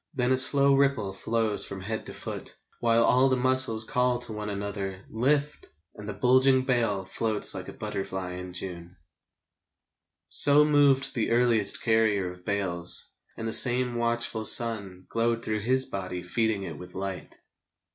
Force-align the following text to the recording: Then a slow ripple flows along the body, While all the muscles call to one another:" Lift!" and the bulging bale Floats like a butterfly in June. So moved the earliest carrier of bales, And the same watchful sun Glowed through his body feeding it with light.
Then 0.15 0.31
a 0.31 0.37
slow 0.39 0.73
ripple 0.73 1.13
flows 1.13 1.69
along 1.69 1.83
the 1.83 2.21
body, 2.25 2.51
While 2.79 3.03
all 3.03 3.29
the 3.29 3.37
muscles 3.37 3.83
call 3.83 4.17
to 4.21 4.33
one 4.33 4.49
another:" 4.49 5.05
Lift!" 5.27 5.69
and 5.95 6.09
the 6.09 6.13
bulging 6.15 6.63
bale 6.65 7.05
Floats 7.05 7.53
like 7.53 7.67
a 7.67 7.73
butterfly 7.73 8.31
in 8.31 8.51
June. 8.51 8.97
So 10.27 10.65
moved 10.65 11.13
the 11.13 11.29
earliest 11.29 11.83
carrier 11.83 12.31
of 12.31 12.43
bales, 12.45 13.05
And 13.37 13.47
the 13.47 13.53
same 13.53 13.93
watchful 13.93 14.43
sun 14.45 15.05
Glowed 15.07 15.45
through 15.45 15.59
his 15.59 15.85
body 15.85 16.23
feeding 16.23 16.63
it 16.63 16.79
with 16.79 16.95
light. 16.95 17.37